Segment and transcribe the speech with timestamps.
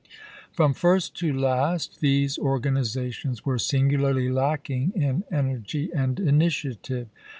[0.03, 0.07] ise*.
[0.07, 0.47] ms.
[0.55, 7.07] From first to last these organizations were singularly lacking in energy and initiative.